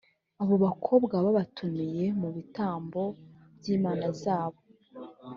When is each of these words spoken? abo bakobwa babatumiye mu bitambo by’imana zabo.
abo 0.41 0.55
bakobwa 0.65 1.15
babatumiye 1.25 2.05
mu 2.21 2.29
bitambo 2.35 3.01
by’imana 3.57 4.07
zabo. 4.21 4.59